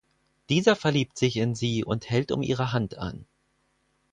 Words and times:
Dieser 0.49 0.75
verliebt 0.75 1.15
sich 1.15 1.37
in 1.37 1.53
sie 1.53 1.83
und 1.85 2.09
hält 2.09 2.31
um 2.31 2.41
ihre 2.41 2.73
Hand 2.73 2.97
an. 2.97 3.27